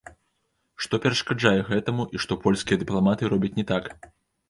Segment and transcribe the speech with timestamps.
[0.85, 3.83] Што перашкаджае гэтаму і што польскія дыпламаты робяць не так?